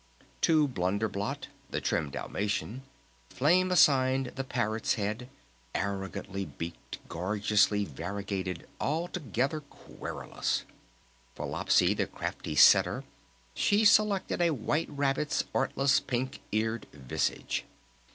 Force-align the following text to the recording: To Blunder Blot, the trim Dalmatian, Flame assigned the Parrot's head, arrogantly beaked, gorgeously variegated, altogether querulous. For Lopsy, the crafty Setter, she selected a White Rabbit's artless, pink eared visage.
To 0.41 0.67
Blunder 0.67 1.07
Blot, 1.07 1.49
the 1.69 1.79
trim 1.79 2.09
Dalmatian, 2.09 2.81
Flame 3.29 3.71
assigned 3.71 4.31
the 4.35 4.43
Parrot's 4.43 4.95
head, 4.95 5.29
arrogantly 5.75 6.43
beaked, 6.43 6.97
gorgeously 7.07 7.85
variegated, 7.85 8.67
altogether 8.79 9.59
querulous. 9.59 10.63
For 11.35 11.45
Lopsy, 11.45 11.93
the 11.93 12.07
crafty 12.07 12.55
Setter, 12.55 13.03
she 13.53 13.85
selected 13.85 14.41
a 14.41 14.49
White 14.55 14.89
Rabbit's 14.89 15.43
artless, 15.53 15.99
pink 15.99 16.41
eared 16.51 16.87
visage. 16.91 17.65